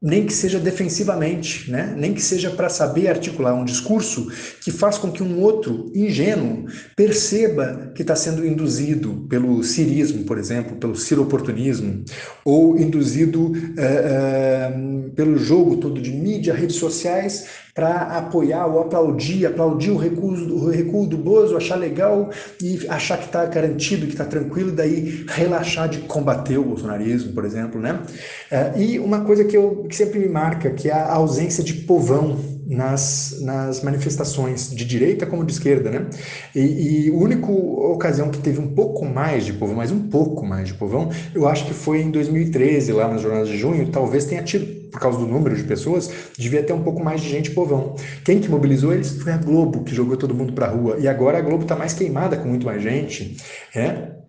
nem 0.01 0.25
que 0.25 0.34
seja 0.34 0.60
defensivamente, 0.60 1.70
né? 1.70 1.93
nem 1.96 2.12
que 2.12 2.22
seja 2.22 2.50
para 2.50 2.70
saber 2.70 3.08
articular 3.08 3.53
um 3.53 3.63
discurso 3.63 4.31
que 4.60 4.72
faz 4.72 4.98
com 4.98 5.12
que 5.12 5.22
um 5.22 5.39
outro 5.39 5.91
ingênuo 5.93 6.65
perceba 6.96 7.91
que 7.93 8.01
está 8.01 8.15
sendo 8.15 8.43
induzido 8.43 9.27
pelo 9.29 9.63
cirismo, 9.63 10.24
por 10.24 10.39
exemplo, 10.39 10.75
pelo 10.77 10.96
ciroportunismo, 10.96 12.03
ou 12.43 12.79
induzido 12.79 13.51
é, 13.77 13.84
é, 13.84 15.10
pelo 15.15 15.38
jogo 15.38 15.77
todo 15.77 16.01
de 16.01 16.12
mídia, 16.12 16.53
redes 16.53 16.77
sociais, 16.77 17.46
para 17.73 18.17
apoiar 18.17 18.65
ou 18.67 18.81
aplaudir, 18.81 19.45
aplaudir 19.45 19.91
o 19.91 19.97
recuo, 19.97 20.31
o 20.31 20.69
recuo 20.69 21.07
do 21.07 21.17
Bozo, 21.17 21.55
achar 21.55 21.75
legal 21.75 22.29
e 22.61 22.87
achar 22.89 23.17
que 23.17 23.25
está 23.25 23.45
garantido, 23.45 24.05
que 24.05 24.13
está 24.13 24.25
tranquilo, 24.25 24.71
daí 24.71 25.25
relaxar 25.27 25.87
de 25.87 25.99
combater 25.99 26.57
o 26.57 26.63
bolsonarismo, 26.63 27.33
por 27.33 27.45
exemplo, 27.45 27.79
né? 27.79 28.01
É, 28.49 28.73
e 28.77 28.99
uma 28.99 29.21
coisa 29.21 29.43
que, 29.45 29.55
eu, 29.55 29.85
que 29.89 29.95
sempre 29.95 30.19
me 30.19 30.27
marca, 30.27 30.69
que 30.71 30.89
é 30.89 30.93
a 30.93 31.13
ausência 31.13 31.63
de 31.63 31.73
povão 31.73 32.50
nas, 32.65 33.39
nas 33.41 33.83
manifestações 33.83 34.69
de 34.69 34.85
direita 34.85 35.25
como 35.25 35.45
de 35.45 35.53
esquerda, 35.53 35.89
né? 35.89 36.09
E, 36.55 37.07
e 37.07 37.09
a 37.09 37.13
única 37.13 37.51
ocasião 37.51 38.29
que 38.29 38.39
teve 38.39 38.59
um 38.59 38.73
pouco 38.73 39.05
mais 39.05 39.45
de 39.45 39.53
povão, 39.53 39.75
mas 39.75 39.91
um 39.91 40.07
pouco 40.09 40.45
mais 40.45 40.67
de 40.67 40.73
povão, 40.73 41.09
eu 41.33 41.47
acho 41.47 41.65
que 41.65 41.73
foi 41.73 42.01
em 42.01 42.11
2013, 42.11 42.91
lá 42.93 43.07
nas 43.07 43.21
jornadas 43.21 43.49
de 43.49 43.57
junho, 43.57 43.87
talvez 43.89 44.25
tenha 44.25 44.43
tido 44.43 44.81
por 44.91 44.99
causa 44.99 45.17
do 45.17 45.25
número 45.25 45.55
de 45.55 45.63
pessoas, 45.63 46.11
devia 46.37 46.61
ter 46.61 46.73
um 46.73 46.83
pouco 46.83 47.01
mais 47.03 47.21
de 47.21 47.29
gente 47.29 47.51
povão. 47.51 47.95
Quem 48.25 48.39
que 48.39 48.49
mobilizou 48.49 48.93
eles 48.93 49.21
foi 49.21 49.31
a 49.31 49.37
Globo, 49.37 49.83
que 49.83 49.95
jogou 49.95 50.17
todo 50.17 50.35
mundo 50.35 50.51
para 50.53 50.67
a 50.67 50.69
rua. 50.69 50.97
E 50.99 51.07
agora 51.07 51.37
a 51.37 51.41
Globo 51.41 51.63
está 51.63 51.75
mais 51.75 51.93
queimada 51.93 52.35
com 52.35 52.47
muito 52.47 52.65
mais 52.65 52.83
gente. 52.83 53.37
É, 53.73 54.20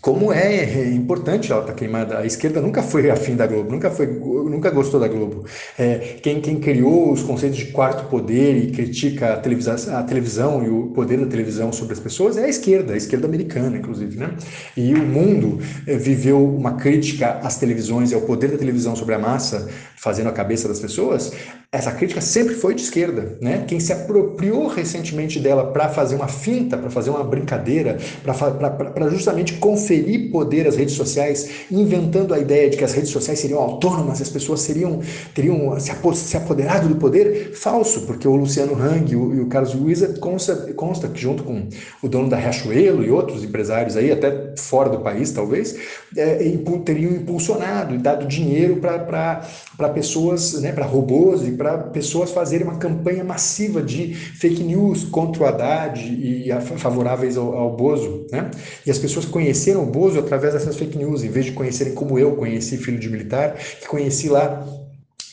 como 0.00 0.32
é, 0.32 0.64
é 0.64 0.90
importante 0.90 1.50
ela 1.50 1.62
estar 1.62 1.72
tá 1.72 1.78
queimada. 1.78 2.18
A 2.18 2.26
esquerda 2.26 2.60
nunca 2.60 2.82
foi 2.82 3.10
afim 3.10 3.34
da 3.34 3.46
Globo, 3.46 3.70
nunca, 3.70 3.90
foi, 3.90 4.06
nunca 4.06 4.70
gostou 4.70 5.00
da 5.00 5.08
Globo. 5.08 5.44
É, 5.78 6.16
quem, 6.22 6.40
quem 6.40 6.60
criou 6.60 7.12
os 7.12 7.22
conceitos 7.22 7.58
de 7.58 7.66
quarto 7.66 8.08
poder 8.08 8.56
e 8.56 8.70
critica 8.70 9.34
a 9.34 9.36
televisão, 9.38 9.96
a 9.96 10.02
televisão 10.02 10.64
e 10.64 10.68
o 10.68 10.88
poder 10.88 11.18
da 11.18 11.26
televisão 11.26 11.72
sobre 11.72 11.94
as 11.94 12.00
pessoas 12.00 12.36
é 12.36 12.44
a 12.44 12.48
esquerda, 12.48 12.94
a 12.94 12.96
esquerda 12.96 13.26
americana, 13.26 13.76
inclusive. 13.76 14.16
Né? 14.16 14.30
E 14.76 14.94
o 14.94 15.04
mundo 15.04 15.60
é, 15.86 15.96
viveu 15.96 16.44
uma 16.44 16.74
crítica 16.74 17.40
às 17.42 17.56
televisões 17.56 18.12
e 18.12 18.14
ao 18.14 18.20
poder 18.20 18.50
da 18.52 18.58
televisão 18.58 18.94
sobre 18.94 19.14
a 19.14 19.18
massa, 19.18 19.68
fazendo 19.96 20.28
a 20.28 20.32
cabeça 20.32 20.68
das 20.68 20.78
pessoas. 20.78 21.32
Essa 21.72 21.90
crítica 21.92 22.20
sempre 22.20 22.54
foi 22.54 22.74
de 22.74 22.82
esquerda. 22.82 23.36
Né? 23.40 23.64
Quem 23.66 23.80
se 23.80 23.92
apropriou 23.92 24.68
recentemente 24.68 25.40
dela 25.40 25.72
para 25.72 25.88
fazer 25.88 26.14
uma 26.14 26.28
finta, 26.28 26.76
para 26.76 26.90
fazer 26.90 27.10
uma 27.10 27.24
brincadeira, 27.24 27.98
para 28.22 29.10
justamente 29.10 29.54
conferir 29.54 30.30
poder 30.30 30.66
às 30.66 30.76
redes 30.76 30.94
sociais, 30.94 31.66
inventando 31.70 32.32
a 32.32 32.38
ideia 32.38 32.70
de 32.70 32.76
que 32.76 32.84
as 32.84 32.92
redes 32.92 33.10
sociais 33.10 33.38
seriam 33.38 33.60
autônomas, 33.60 34.20
as 34.22 34.30
pessoas 34.30 34.60
seriam 34.60 35.00
teriam 35.34 35.78
se 35.80 36.36
apoderado 36.36 36.88
do 36.88 36.96
poder, 36.96 37.52
falso, 37.54 38.02
porque 38.02 38.26
o 38.26 38.36
Luciano 38.36 38.74
Hang 38.74 39.12
e 39.12 39.16
o, 39.16 39.46
Carlos 39.46 39.74
Luiza 39.74 40.14
consta, 40.20 40.72
consta 40.74 41.08
que 41.08 41.20
junto 41.20 41.42
com 41.42 41.68
o 42.02 42.08
dono 42.08 42.28
da 42.28 42.36
Riachuelo 42.36 43.04
e 43.04 43.10
outros 43.10 43.44
empresários 43.44 43.96
aí, 43.96 44.10
até 44.10 44.54
fora 44.56 44.88
do 44.88 45.00
país 45.00 45.30
talvez, 45.32 45.76
é, 46.16 46.38
teriam 46.84 47.12
impulsionado 47.12 47.94
e 47.94 47.98
dado 47.98 48.26
dinheiro 48.26 48.76
para 48.76 49.85
pessoas, 49.88 50.60
né, 50.60 50.72
para 50.72 50.84
robôs 50.84 51.46
e 51.46 51.52
para 51.52 51.78
pessoas 51.78 52.30
fazerem 52.30 52.66
uma 52.66 52.78
campanha 52.78 53.24
massiva 53.24 53.82
de 53.82 54.14
fake 54.14 54.62
news 54.62 55.04
contra 55.04 55.42
o 55.42 55.46
Haddad 55.46 56.00
e 56.00 56.48
favoráveis 56.76 57.36
ao, 57.36 57.56
ao 57.56 57.76
Bozo, 57.76 58.26
né? 58.30 58.50
E 58.84 58.90
as 58.90 58.98
pessoas 58.98 59.24
conheceram 59.24 59.82
o 59.82 59.86
Bozo 59.86 60.18
através 60.18 60.54
dessas 60.54 60.76
fake 60.76 60.96
news, 60.96 61.22
em 61.22 61.28
vez 61.28 61.46
de 61.46 61.52
conhecerem 61.52 61.94
como 61.94 62.18
eu 62.18 62.36
conheci 62.36 62.76
filho 62.76 62.98
de 62.98 63.08
militar, 63.08 63.54
que 63.54 63.86
conheci 63.86 64.28
lá 64.28 64.66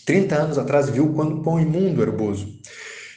30 0.05 0.35
anos 0.35 0.57
atrás, 0.57 0.89
viu 0.89 1.13
quando 1.13 1.41
pão 1.41 1.59
imundo 1.59 2.01
era 2.01 2.11
o 2.11 2.15
Bozo. 2.15 2.47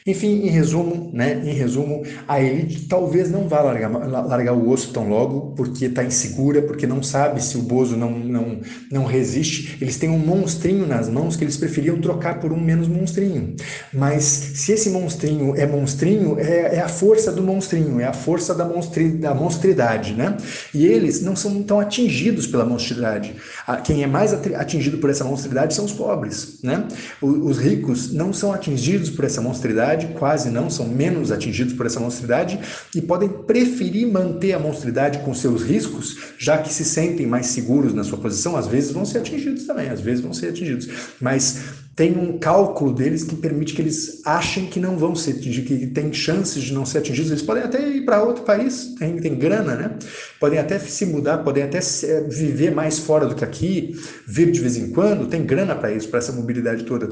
Enfim, 0.07 0.47
em 0.47 0.51
resumo, 0.51 1.11
né, 1.13 1.43
em 1.45 1.53
resumo, 1.53 2.05
a 2.29 2.41
elite 2.41 2.87
talvez 2.87 3.29
não 3.29 3.49
vá 3.49 3.61
largar, 3.61 3.91
largar 3.91 4.53
o 4.53 4.71
osso 4.71 4.93
tão 4.93 5.09
logo, 5.09 5.53
porque 5.57 5.87
está 5.87 6.05
insegura, 6.05 6.63
porque 6.63 6.87
não 6.87 7.03
sabe 7.03 7.43
se 7.43 7.57
o 7.59 7.63
Bozo 7.63 7.97
não, 7.97 8.11
não, 8.11 8.61
não 8.91 9.05
resiste. 9.05 9.77
Eles 9.81 9.97
têm 9.97 10.09
um 10.09 10.19
monstrinho 10.19 10.87
nas 10.87 11.09
mãos 11.09 11.35
que 11.35 11.43
eles 11.43 11.57
preferiam 11.57 12.01
trocar 12.01 12.39
por 12.39 12.53
um 12.53 12.61
menos 12.61 12.87
monstrinho. 12.87 13.57
Mas 13.93 14.23
se 14.23 14.73
esse 14.73 14.91
monstrinho 14.91 15.57
é 15.57 15.67
monstrinho, 15.67 16.39
é, 16.39 16.77
é 16.77 16.81
a 16.81 16.89
força 16.89 17.33
do 17.33 17.43
monstrinho, 17.43 18.01
é 18.01 18.05
a 18.05 18.13
força 18.13 18.55
da, 18.55 18.65
monstri, 18.65 19.09
da 19.09 19.35
monstridade, 19.35 20.15
né? 20.15 20.37
E 20.73 20.87
eles 20.87 21.21
não 21.21 21.35
são 21.35 21.65
tão 21.65 21.81
atingidos 21.81 22.47
pela 22.47 22.65
monstridade. 22.65 23.35
Quem 23.83 24.05
é 24.05 24.07
mais 24.07 24.33
atingido 24.33 24.99
por 24.99 25.11
essa 25.11 25.25
monstridade 25.25 25.75
são 25.75 25.85
os 25.85 25.93
pobres, 25.93 26.61
né? 26.63 26.87
Os 27.21 27.59
ricos 27.59 28.13
não 28.13 28.33
são 28.33 28.53
atingidos 28.53 29.11
por 29.11 29.25
essa 29.25 29.41
monstridade 29.41 29.96
quase 30.05 30.51
não, 30.51 30.69
são 30.69 30.87
menos 30.87 31.33
atingidos 31.33 31.73
por 31.73 31.87
essa 31.87 31.99
monstridade 31.99 32.59
e 32.95 33.01
podem 33.01 33.29
preferir 33.29 34.07
manter 34.07 34.53
a 34.53 34.59
monstridade 34.59 35.21
com 35.21 35.33
seus 35.33 35.63
riscos, 35.63 36.19
já 36.39 36.59
que 36.59 36.73
se 36.73 36.85
sentem 36.85 37.27
mais 37.27 37.47
seguros 37.47 37.95
na 37.95 38.05
sua 38.05 38.19
posição, 38.19 38.57
às 38.57 38.67
vezes 38.67 38.91
vão 38.91 39.07
ser 39.07 39.19
atingidos 39.19 39.65
também, 39.65 39.89
às 39.89 40.01
vezes 40.01 40.21
vão 40.21 40.35
ser 40.35 40.49
atingidos, 40.49 40.89
mas 41.21 41.87
tem 41.97 42.15
um 42.15 42.39
cálculo 42.39 42.93
deles 42.93 43.25
que 43.25 43.35
permite 43.35 43.73
que 43.73 43.81
eles 43.81 44.21
achem 44.27 44.67
que 44.67 44.79
não 44.79 44.99
vão 44.99 45.15
ser 45.15 45.31
atingidos, 45.31 45.67
que 45.67 45.87
tem 45.87 46.13
chances 46.13 46.63
de 46.63 46.75
não 46.75 46.85
ser 46.85 46.99
atingidos. 46.99 47.31
Eles 47.31 47.43
podem 47.43 47.63
até 47.63 47.89
ir 47.89 48.05
para 48.05 48.23
outro 48.23 48.45
país, 48.45 48.95
tem, 48.99 49.17
tem 49.17 49.35
grana, 49.35 49.75
né? 49.75 49.99
Podem 50.39 50.59
até 50.59 50.79
se 50.79 51.07
mudar, 51.07 51.39
podem 51.39 51.63
até 51.63 51.81
viver 52.29 52.71
mais 52.71 52.99
fora 52.99 53.27
do 53.27 53.35
que 53.35 53.43
aqui, 53.43 53.99
vir 54.29 54.53
de 54.53 54.61
vez 54.61 54.77
em 54.77 54.91
quando, 54.91 55.27
tem 55.27 55.47
grana 55.47 55.75
para 55.75 55.91
isso, 55.91 56.11
para 56.11 56.19
essa 56.19 56.33
mobilidade 56.33 56.85
toda. 56.85 57.09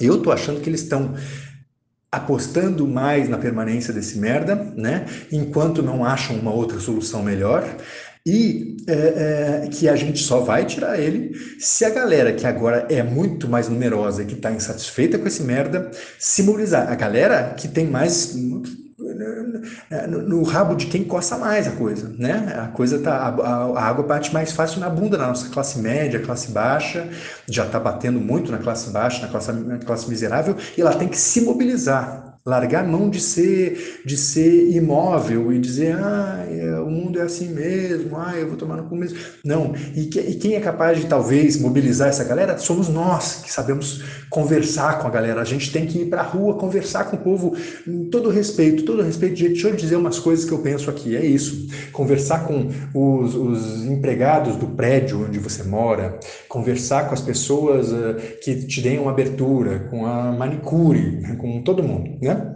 Eu 0.00 0.22
tô 0.22 0.30
achando 0.30 0.60
que 0.60 0.70
eles 0.70 0.82
estão 0.82 1.14
apostando 2.10 2.86
mais 2.86 3.28
na 3.28 3.36
permanência 3.36 3.92
desse 3.92 4.18
merda, 4.18 4.54
né? 4.76 5.06
Enquanto 5.30 5.82
não 5.82 6.04
acham 6.04 6.36
uma 6.36 6.52
outra 6.52 6.80
solução 6.80 7.22
melhor. 7.22 7.64
E 8.26 8.76
é, 8.86 9.64
é, 9.64 9.68
que 9.68 9.88
a 9.88 9.96
gente 9.96 10.22
só 10.22 10.40
vai 10.40 10.66
tirar 10.66 10.98
ele 10.98 11.34
se 11.58 11.84
a 11.84 11.90
galera 11.90 12.32
que 12.32 12.46
agora 12.46 12.86
é 12.90 13.02
muito 13.02 13.48
mais 13.48 13.68
numerosa 13.68 14.22
e 14.22 14.26
que 14.26 14.34
está 14.34 14.52
insatisfeita 14.52 15.18
com 15.18 15.26
esse 15.26 15.42
merda 15.42 15.90
se 16.18 16.42
mobilizar. 16.42 16.90
A 16.90 16.94
galera 16.94 17.54
que 17.56 17.68
tem 17.68 17.86
mais 17.86 18.34
no, 20.08 20.22
no, 20.22 20.42
rabo 20.42 20.74
de 20.74 20.86
quem 20.86 21.04
coça 21.04 21.36
mais 21.36 21.66
a 21.66 21.72
coisa, 21.72 22.12
né? 22.18 22.54
A 22.58 22.68
coisa 22.68 22.98
tá, 22.98 23.14
a, 23.16 23.78
a, 23.78 23.84
água 23.84 24.04
bate 24.04 24.32
mais 24.32 24.52
fácil 24.52 24.80
na 24.80 24.88
bunda 24.88 25.18
na 25.18 25.28
nossa 25.28 25.48
classe 25.48 25.78
média, 25.78 26.20
classe 26.20 26.50
baixa, 26.50 27.08
já 27.48 27.64
está 27.66 27.78
batendo 27.78 28.20
muito 28.20 28.50
na 28.50 28.58
classe 28.58 28.90
baixa, 28.90 29.22
na 29.22 29.28
classe, 29.28 29.52
na 29.52 29.78
classe 29.78 30.08
miserável, 30.08 30.56
e 30.76 30.80
ela 30.80 30.94
tem 30.94 31.08
que 31.08 31.18
se 31.18 31.40
mobilizar 31.40 32.28
largar 32.48 32.86
mão 32.86 33.10
de 33.10 33.20
ser 33.20 34.00
de 34.06 34.16
ser 34.16 34.70
imóvel 34.70 35.52
e 35.52 35.58
dizer 35.58 35.94
ah 35.96 36.46
é, 36.48 36.80
o 36.80 36.90
mundo 36.90 37.20
é 37.20 37.22
assim 37.22 37.48
mesmo 37.48 38.16
ah 38.16 38.34
eu 38.36 38.48
vou 38.48 38.56
tomar 38.56 38.76
no 38.76 38.84
cu 38.84 38.96
mesmo 38.96 39.18
não 39.44 39.74
e, 39.94 40.06
que, 40.06 40.18
e, 40.18 40.34
quem 40.36 40.54
é 40.54 40.60
capaz 40.60 40.98
de 40.98 41.06
talvez 41.06 41.60
mobilizar 41.60 42.08
essa 42.08 42.24
galera 42.24 42.56
somos 42.56 42.88
nós 42.88 43.42
que 43.44 43.52
sabemos 43.52 44.02
conversar 44.30 44.98
com 44.98 45.06
a 45.06 45.10
galera 45.10 45.42
a 45.42 45.44
gente 45.44 45.70
tem 45.70 45.84
que 45.84 45.98
ir 45.98 46.06
para 46.06 46.22
a 46.22 46.24
rua 46.24 46.54
conversar 46.54 47.04
com 47.04 47.16
o 47.16 47.20
povo 47.20 47.54
em 47.86 48.04
todo 48.08 48.30
respeito 48.30 48.84
todo 48.84 49.02
respeito 49.02 49.34
deixa 49.48 49.68
eu 49.68 49.76
dizer 49.76 49.96
umas 49.96 50.18
coisas 50.18 50.44
que 50.44 50.52
eu 50.52 50.58
penso 50.58 50.90
aqui 50.90 51.16
é 51.16 51.24
isso. 51.24 51.68
Conversar 51.92 52.46
com 52.46 52.70
os, 52.94 53.34
os 53.34 53.86
empregados 53.86 54.56
do 54.56 54.66
prédio 54.68 55.26
onde 55.26 55.38
você 55.38 55.62
mora 55.62 56.18
conversar 56.48 57.08
com 57.08 57.14
as 57.14 57.20
pessoas 57.20 57.92
uh, 57.92 58.16
que 58.42 58.66
te 58.66 58.80
deem 58.80 58.98
uma 58.98 59.10
abertura 59.10 59.80
com 59.90 60.06
a 60.06 60.32
manicure 60.32 61.36
com 61.36 61.62
todo 61.62 61.82
mundo 61.82 62.18
né 62.20 62.54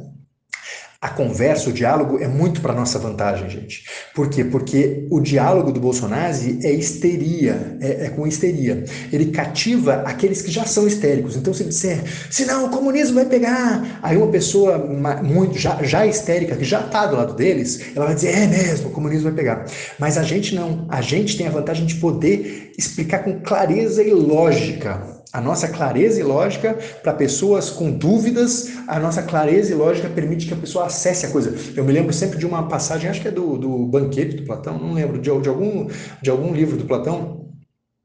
a 1.03 1.09
conversa, 1.09 1.69
o 1.69 1.73
diálogo 1.73 2.21
é 2.21 2.29
muito 2.29 2.61
para 2.61 2.73
nossa 2.73 2.97
vantagem, 2.97 3.51
gente. 3.51 3.85
Por 4.15 4.31
quê? 4.31 4.45
Porque 4.45 5.05
o 5.11 5.19
diálogo 5.19 5.73
do 5.73 5.81
Bolsonaro 5.81 6.33
é 6.63 6.73
histeria, 6.73 7.77
é, 7.81 8.07
é, 8.07 8.11
com 8.11 8.25
histeria. 8.25 8.85
Ele 9.13 9.33
cativa 9.33 10.05
aqueles 10.07 10.41
que 10.43 10.51
já 10.53 10.65
são 10.65 10.87
histéricos. 10.87 11.35
Então, 11.35 11.53
se 11.53 11.65
ele 11.65 11.71
disser, 11.71 12.05
se 12.31 12.45
não, 12.45 12.67
o 12.67 12.71
comunismo 12.71 13.17
vai 13.17 13.25
pegar, 13.25 13.99
aí 14.01 14.17
uma 14.17 14.29
pessoa 14.29 14.79
muito 15.25 15.59
já, 15.59 15.83
já 15.83 16.07
histérica, 16.07 16.55
que 16.55 16.65
já 16.65 16.81
está 16.81 17.05
do 17.07 17.17
lado 17.17 17.35
deles, 17.35 17.81
ela 17.97 18.07
vai 18.07 18.15
dizer, 18.15 18.39
é 18.39 18.47
mesmo, 18.47 18.87
o 18.87 18.93
comunismo 18.93 19.25
vai 19.25 19.33
pegar. 19.33 19.67
Mas 19.99 20.17
a 20.17 20.23
gente 20.23 20.55
não. 20.55 20.87
A 20.89 21.01
gente 21.01 21.37
tem 21.37 21.49
a 21.49 21.51
vantagem 21.51 21.85
de 21.85 21.97
poder 21.97 22.73
explicar 22.79 23.25
com 23.25 23.41
clareza 23.41 24.05
e 24.05 24.13
lógica 24.13 25.12
A 25.33 25.41
nossa 25.41 25.67
clareza 25.69 26.21
e 26.21 26.23
lógica, 26.23 26.77
para 27.03 27.15
pessoas 27.15 27.71
com 27.71 27.91
dúvidas, 27.91 28.73
a 28.87 29.01
nossa 29.01 29.23
clareza 29.23 29.73
e 29.73 29.75
lógica 29.75 30.09
permite 30.09 30.47
que 30.47 30.53
a 30.53 30.57
pessoa 30.57 30.87
acesse 30.87 31.25
a 31.25 31.31
coisa. 31.31 31.55
Eu 31.75 31.85
me 31.85 31.93
lembro 31.93 32.12
sempre 32.12 32.39
de 32.39 32.45
uma 32.45 32.69
passagem, 32.69 33.09
acho 33.09 33.23
que 33.23 33.29
é 33.29 33.31
do, 33.31 33.57
do 33.57 33.87
Banquete 33.87 34.37
do 34.37 34.45
Platão, 34.45 34.79
não 34.79 34.93
lembro, 34.93 35.19
de, 35.19 35.31
de, 35.41 35.49
algum, 35.49 35.89
de 36.21 36.31
algum 36.31 36.53
livro 36.53 36.77
do 36.77 36.85
Platão, 36.85 37.43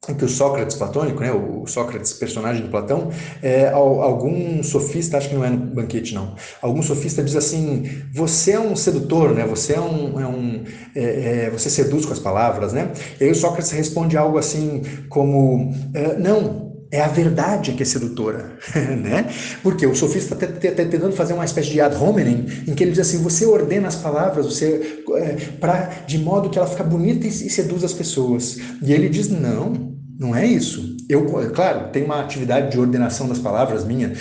em 0.07 0.13
que 0.13 0.24
o 0.24 0.29
Sócrates 0.29 0.75
platônico, 0.77 1.19
né, 1.19 1.31
o 1.34 1.65
Sócrates 1.65 2.13
personagem 2.13 2.63
do 2.63 2.69
Platão, 2.69 3.10
é, 3.41 3.67
algum 3.69 4.63
sofista, 4.63 5.17
acho 5.17 5.29
que 5.29 5.36
não 5.36 5.43
é 5.43 5.50
no 5.50 5.57
banquete 5.57 6.13
não, 6.13 6.36
algum 6.62 6.81
sofista 6.81 7.22
diz 7.22 7.36
assim, 7.36 8.03
você 8.13 8.51
é 8.51 8.60
um 8.60 8.75
sedutor, 8.75 9.34
né, 9.34 9.46
você 9.46 9.74
é 9.74 9.81
um, 9.81 10.22
é 10.22 10.27
um 10.27 10.63
é, 10.96 11.03
é, 11.03 11.50
você 11.50 11.69
seduz 11.69 12.05
com 12.05 12.13
as 12.13 12.19
palavras, 12.19 12.72
né, 12.72 12.91
e 13.19 13.25
aí 13.25 13.31
o 13.31 13.36
Sócrates 13.36 13.72
responde 13.72 14.15
algo 14.15 14.38
assim 14.38 14.81
como, 15.10 15.74
é, 15.93 16.15
não, 16.17 16.66
é 16.91 17.01
a 17.01 17.08
verdade 17.08 17.74
que 17.74 17.84
é 17.84 17.86
sedutora, 17.86 18.58
né? 18.75 19.29
Porque 19.62 19.86
o 19.86 19.96
sofista 19.96 20.34
está 20.34 20.48
tentando 20.84 21.12
fazer 21.12 21.34
uma 21.34 21.46
espécie 21.46 21.70
de 21.70 21.82
ad 21.82 21.96
hominem, 21.96 22.46
em 22.67 22.74
que 22.74 22.84
ele 22.84 22.91
diz 22.91 23.01
assim: 23.01 23.22
você 23.22 23.46
ordena 23.46 23.88
as 23.88 23.96
palavras, 23.96 24.46
você 24.46 25.03
é, 25.15 26.06
de 26.06 26.17
modo 26.17 26.50
que 26.50 26.58
ela 26.58 26.67
fica 26.67 26.84
bonita 26.84 27.27
e, 27.27 27.32
seduz 27.32 27.84
as 27.84 27.94
pessoas. 27.94 28.58
E 28.82 28.94
ele 28.94 29.10
diz: 29.10 29.29
não, 29.29 29.98
não 30.20 30.36
é 30.36 30.46
isso. 30.46 30.96
Eu, 31.10 31.25
claro, 31.53 31.89
tenho 31.91 32.06
uma 32.06 32.20
atividade 32.20 32.72
de 32.72 32.79
ordenação 32.79 33.29
das 33.29 33.39
palavras 33.39 33.86
minha, 33.86 34.12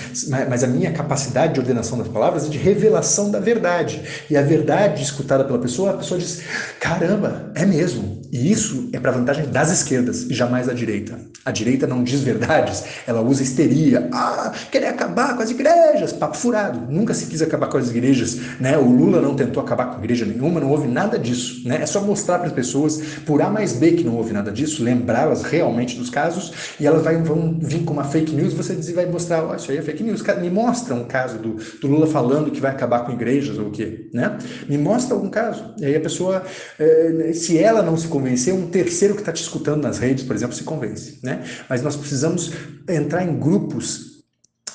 mas 0.49 0.62
a 0.62 0.68
minha 0.68 0.92
capacidade 0.92 1.54
de 1.54 1.61
ordenação 1.61 1.99
das 1.99 2.06
palavras 2.06 2.46
é 2.46 2.49
de 2.49 2.58
revelação 2.58 3.30
da 3.30 3.40
verdade. 3.40 4.02
E 4.30 4.37
a 4.37 4.42
verdade 4.42 5.02
escutada 5.02 5.44
pela 5.44 5.58
pessoa, 5.58 5.90
a 5.90 5.96
pessoa 5.96 6.18
diz: 6.18 6.42
caramba, 6.80 7.50
é 7.54 7.64
mesmo. 7.64 8.23
E 8.33 8.50
isso 8.50 8.88
é 8.92 8.99
para 8.99 9.11
vantagem 9.11 9.47
das 9.47 9.71
esquerdas 9.71 10.23
e 10.28 10.35
jamais 10.35 10.66
da 10.66 10.73
direita. 10.73 11.18
A 11.45 11.50
direita 11.50 11.87
não 11.87 12.02
diz 12.02 12.21
verdades, 12.21 12.85
ela 13.06 13.21
usa 13.21 13.42
histeria. 13.42 14.09
Ah, 14.12 14.52
querer 14.71 14.88
acabar 14.88 15.37
com 15.37 15.42
as 15.42 15.50
igrejas, 15.50 16.12
papo 16.12 16.37
furado. 16.37 16.92
Nunca 16.92 17.14
se 17.14 17.26
quis 17.26 17.40
acabar 17.40 17.68
com 17.68 17.78
as 17.78 17.90
igrejas, 17.90 18.38
né? 18.61 18.76
O 18.76 18.90
Lula 18.90 19.21
não 19.21 19.35
tentou 19.35 19.62
acabar 19.62 19.87
com 19.87 19.99
igreja 20.02 20.25
nenhuma, 20.25 20.61
não 20.61 20.71
houve 20.71 20.88
nada 20.88 21.18
disso, 21.18 21.66
né? 21.68 21.78
É 21.80 21.87
só 21.87 22.00
mostrar 22.00 22.38
para 22.38 22.49
as 22.49 22.52
pessoas, 22.52 23.00
por 23.25 23.40
A 23.40 23.49
mais 23.49 23.73
B, 23.75 23.92
que 23.92 24.04
não 24.04 24.16
houve 24.16 24.33
nada 24.33 24.50
disso, 24.50 24.83
lembrá-las 24.83 25.42
realmente 25.42 25.97
dos 25.97 26.11
casos 26.11 26.52
e 26.80 26.87
elas 26.87 27.02
vão 27.25 27.59
vir 27.61 27.85
com 27.85 27.92
uma 27.92 28.04
fake 28.04 28.35
news, 28.35 28.52
você 28.52 28.75
diz, 28.75 28.90
vai 28.90 29.06
mostrar, 29.06 29.49
oh, 29.49 29.54
isso 29.54 29.71
aí 29.71 29.78
é 29.78 29.83
fake 29.83 30.02
news. 30.02 30.23
Me 30.40 30.50
mostra 30.50 30.95
um 30.95 31.04
caso 31.04 31.38
do, 31.38 31.54
do 31.80 31.87
Lula 31.87 32.06
falando 32.06 32.50
que 32.50 32.61
vai 32.61 32.71
acabar 32.73 33.00
com 33.04 33.12
igrejas 33.12 33.59
ou 33.59 33.68
o 33.68 33.71
quê, 33.71 34.09
né? 34.12 34.37
Me 34.68 34.76
mostra 34.76 35.14
algum 35.14 35.30
caso. 35.30 35.75
E 35.78 35.85
aí 35.85 35.97
a 35.97 36.00
pessoa, 36.00 36.42
eh, 36.78 37.30
se 37.33 37.59
ela 37.59 37.83
não 37.83 37.97
se 37.97 38.09
convencer, 38.16 38.54
um 38.54 38.70
terceiro 38.70 39.14
que 39.14 39.20
está 39.20 39.30
te 39.30 39.42
escutando 39.42 39.82
nas 39.82 39.99
redes, 39.99 40.25
por 40.25 40.35
exemplo, 40.35 40.56
se 40.56 40.64
convence, 40.64 41.18
né? 41.23 41.44
Mas 41.68 41.82
nós 41.82 41.96
precisamos 41.96 42.50
entrar 42.88 43.23
em 43.23 43.38
grupos 43.38 44.25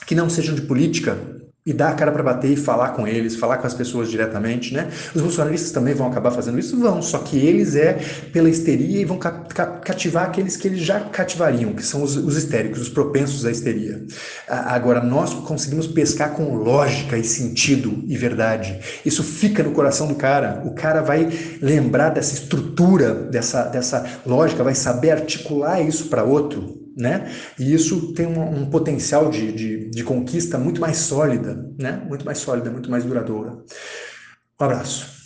que 0.06 0.14
não 0.14 0.30
sejam 0.30 0.54
de 0.54 0.62
política, 0.62 1.18
e 1.64 1.72
dar 1.72 1.90
a 1.90 1.94
cara 1.94 2.12
para 2.12 2.24
bater 2.24 2.52
e 2.52 2.56
falar 2.56 2.90
com 2.90 3.08
eles, 3.08 3.36
falar 3.36 3.58
com 3.58 3.68
as 3.68 3.74
pessoas 3.76 4.10
diretamente, 4.10 4.74
né? 4.74 4.90
Os 5.14 5.22
bolsonaristas 5.22 5.72
também 5.72 5.94
vão 5.94 6.08
acabar 6.08 6.32
fazendo 6.32 6.58
isso? 6.58 6.80
Vão, 6.80 7.04
só 7.04 7.20
que 7.20 7.38
eles 7.38 7.76
é 7.76 8.00
pela 8.34 8.50
histeria 8.50 9.00
e 9.00 9.06
vão 9.06 9.20
cativar 9.20 10.26
aqueles 10.26 10.58
que 10.58 10.68
eles 10.68 10.80
já 10.80 11.00
cativariam, 11.02 11.74
que 11.74 11.84
são 11.84 12.02
os, 12.02 12.16
os 12.18 12.36
histéricos, 12.36 12.82
os 12.82 12.90
propensos 12.90 13.46
à 13.46 13.52
histeria. 13.52 14.04
Agora, 14.48 15.04
nós 15.04 15.36
conseguimos 15.36 15.86
pescar 15.86 16.32
com 16.32 16.56
lógica 16.56 17.16
e 17.16 17.24
sentido 17.24 18.04
e 18.08 18.18
verdade. 18.18 18.80
Isso 19.06 19.24
fica 19.24 19.62
no 19.62 19.72
coração 19.72 20.08
do 20.08 20.16
cara. 20.16 20.64
O 20.66 20.74
cara 20.74 21.02
vai 21.02 21.30
lembrar 21.62 22.10
dessa 22.10 22.34
estrutura, 22.34 23.14
dessa, 23.14 23.66
dessa 23.66 24.04
lógica, 24.26 24.64
vai 24.64 24.74
saber 24.74 25.12
articular 25.12 25.80
isso 25.80 26.08
para 26.08 26.24
outro, 26.24 26.81
né? 26.98 27.32
E 27.60 27.74
isso 27.74 28.14
tem 28.14 28.26
um, 28.28 28.62
um 28.62 28.70
potencial 28.70 29.30
de, 29.30 29.52
de, 29.52 29.90
de, 29.90 30.04
conquista 30.04 30.58
muito 30.58 30.82
mais 30.82 30.98
sólida, 30.98 31.70
né? 31.80 32.04
Muito 32.08 32.26
mais 32.26 32.40
sólida, 32.40 32.70
muito 32.70 32.90
mais 32.90 33.04
duradoura. 33.04 33.64
Um 34.60 34.64
abraço. 34.66 35.21